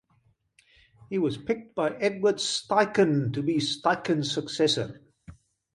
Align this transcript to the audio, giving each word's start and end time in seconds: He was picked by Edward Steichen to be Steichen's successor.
He 1.11 1.19
was 1.19 1.37
picked 1.37 1.75
by 1.75 1.89
Edward 1.97 2.37
Steichen 2.37 3.31
to 3.35 3.43
be 3.43 3.57
Steichen's 3.57 4.31
successor. 4.31 4.99